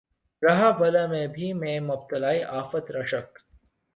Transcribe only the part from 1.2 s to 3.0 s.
بھی میں مبتلائے آفت